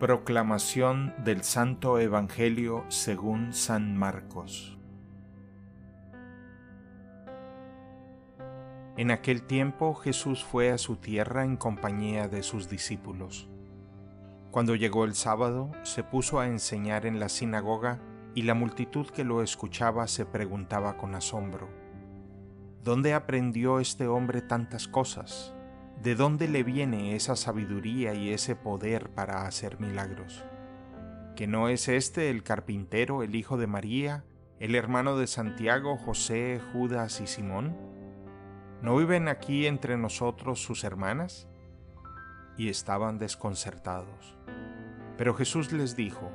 Proclamación 0.00 1.12
del 1.26 1.44
Santo 1.44 1.98
Evangelio 1.98 2.86
según 2.88 3.52
San 3.52 3.98
Marcos. 3.98 4.78
En 8.96 9.10
aquel 9.10 9.42
tiempo 9.42 9.92
Jesús 9.92 10.42
fue 10.42 10.70
a 10.70 10.78
su 10.78 10.96
tierra 10.96 11.44
en 11.44 11.58
compañía 11.58 12.28
de 12.28 12.42
sus 12.42 12.70
discípulos. 12.70 13.50
Cuando 14.50 14.74
llegó 14.74 15.04
el 15.04 15.14
sábado, 15.14 15.70
se 15.82 16.02
puso 16.02 16.40
a 16.40 16.46
enseñar 16.46 17.04
en 17.04 17.20
la 17.20 17.28
sinagoga 17.28 17.98
y 18.34 18.44
la 18.44 18.54
multitud 18.54 19.06
que 19.10 19.24
lo 19.24 19.42
escuchaba 19.42 20.06
se 20.08 20.24
preguntaba 20.24 20.96
con 20.96 21.14
asombro, 21.14 21.68
¿dónde 22.82 23.12
aprendió 23.12 23.80
este 23.80 24.06
hombre 24.06 24.40
tantas 24.40 24.88
cosas? 24.88 25.54
¿De 26.02 26.14
dónde 26.14 26.48
le 26.48 26.62
viene 26.62 27.14
esa 27.14 27.36
sabiduría 27.36 28.14
y 28.14 28.30
ese 28.30 28.56
poder 28.56 29.10
para 29.10 29.46
hacer 29.46 29.78
milagros? 29.80 30.42
¿Que 31.36 31.46
no 31.46 31.68
es 31.68 31.88
este 31.88 32.30
el 32.30 32.42
carpintero, 32.42 33.22
el 33.22 33.34
hijo 33.34 33.58
de 33.58 33.66
María, 33.66 34.24
el 34.60 34.76
hermano 34.76 35.18
de 35.18 35.26
Santiago, 35.26 35.98
José, 35.98 36.58
Judas 36.72 37.20
y 37.20 37.26
Simón? 37.26 37.76
¿No 38.80 38.96
viven 38.96 39.28
aquí 39.28 39.66
entre 39.66 39.98
nosotros 39.98 40.62
sus 40.62 40.84
hermanas? 40.84 41.48
Y 42.56 42.70
estaban 42.70 43.18
desconcertados. 43.18 44.38
Pero 45.18 45.34
Jesús 45.34 45.70
les 45.70 45.96
dijo, 45.96 46.30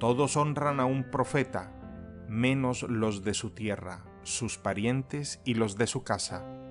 Todos 0.00 0.36
honran 0.36 0.80
a 0.80 0.86
un 0.86 1.08
profeta, 1.08 1.72
menos 2.28 2.82
los 2.82 3.22
de 3.22 3.34
su 3.34 3.50
tierra, 3.50 4.02
sus 4.24 4.58
parientes 4.58 5.40
y 5.44 5.54
los 5.54 5.76
de 5.76 5.86
su 5.86 6.02
casa 6.02 6.61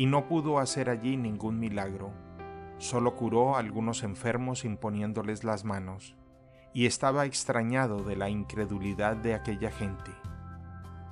y 0.00 0.06
no 0.06 0.28
pudo 0.28 0.58
hacer 0.58 0.88
allí 0.88 1.18
ningún 1.18 1.58
milagro. 1.58 2.10
Solo 2.78 3.16
curó 3.16 3.54
a 3.54 3.58
algunos 3.58 4.02
enfermos 4.02 4.64
imponiéndoles 4.64 5.44
las 5.44 5.66
manos, 5.66 6.16
y 6.72 6.86
estaba 6.86 7.26
extrañado 7.26 8.02
de 8.02 8.16
la 8.16 8.30
incredulidad 8.30 9.16
de 9.16 9.34
aquella 9.34 9.70
gente. 9.70 10.10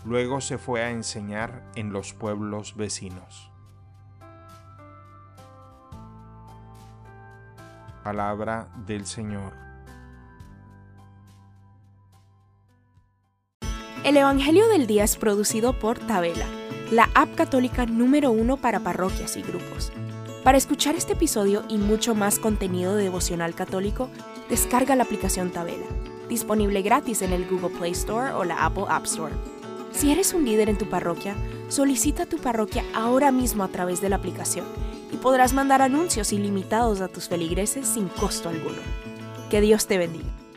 Luego 0.06 0.40
se 0.40 0.56
fue 0.56 0.82
a 0.82 0.90
enseñar 0.90 1.70
en 1.74 1.92
los 1.92 2.14
pueblos 2.14 2.76
vecinos. 2.76 3.52
Palabra 8.02 8.70
del 8.86 9.04
Señor. 9.04 9.67
El 14.08 14.16
Evangelio 14.16 14.66
del 14.68 14.86
Día 14.86 15.04
es 15.04 15.18
producido 15.18 15.74
por 15.74 15.98
Tabela 15.98 16.46
la 16.90 17.10
app 17.14 17.34
católica 17.34 17.84
número 17.84 18.30
uno 18.30 18.56
para 18.56 18.80
parroquias 18.80 19.36
y 19.36 19.42
grupos. 19.42 19.92
Para 20.42 20.56
escuchar 20.56 20.94
este 20.94 21.12
episodio 21.12 21.62
y 21.68 21.76
mucho 21.76 22.14
más 22.14 22.38
contenido 22.38 22.96
devocional 22.96 23.54
católico, 23.54 24.08
descarga 24.48 24.96
la 24.96 25.02
aplicación 25.02 25.50
Tabela, 25.50 25.84
disponible 26.26 26.80
gratis 26.80 27.20
en 27.20 27.34
el 27.34 27.46
Google 27.46 27.76
Play 27.76 27.92
Store 27.92 28.32
o 28.32 28.44
la 28.44 28.64
Apple 28.64 28.86
App 28.88 29.04
Store. 29.04 29.34
Si 29.92 30.10
eres 30.10 30.32
un 30.32 30.46
líder 30.46 30.70
en 30.70 30.78
tu 30.78 30.88
parroquia, 30.88 31.36
solicita 31.68 32.24
tu 32.24 32.38
parroquia 32.38 32.84
ahora 32.94 33.30
mismo 33.30 33.62
a 33.62 33.68
través 33.68 34.00
de 34.00 34.08
la 34.08 34.16
aplicación 34.16 34.64
y 35.12 35.18
podrás 35.18 35.52
mandar 35.52 35.82
anuncios 35.82 36.32
ilimitados 36.32 37.02
a 37.02 37.08
tus 37.08 37.28
feligreses 37.28 37.86
sin 37.86 38.08
costo 38.08 38.48
alguno. 38.48 38.78
Que 39.50 39.60
Dios 39.60 39.86
te 39.86 39.98
bendiga. 39.98 40.47